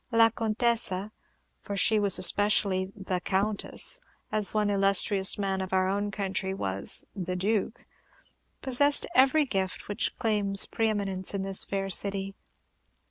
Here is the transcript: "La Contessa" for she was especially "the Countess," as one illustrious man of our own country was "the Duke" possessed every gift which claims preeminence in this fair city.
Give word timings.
"La 0.11 0.31
Contessa" 0.31 1.11
for 1.61 1.77
she 1.77 1.99
was 1.99 2.17
especially 2.17 2.91
"the 2.95 3.19
Countess," 3.19 3.99
as 4.31 4.51
one 4.51 4.67
illustrious 4.71 5.37
man 5.37 5.61
of 5.61 5.73
our 5.73 5.87
own 5.87 6.09
country 6.09 6.55
was 6.55 7.05
"the 7.15 7.35
Duke" 7.35 7.85
possessed 8.63 9.05
every 9.13 9.45
gift 9.45 9.87
which 9.87 10.17
claims 10.17 10.65
preeminence 10.65 11.35
in 11.35 11.43
this 11.43 11.63
fair 11.65 11.87
city. 11.91 12.33